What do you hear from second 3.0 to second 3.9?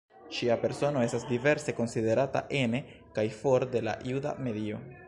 kaj for de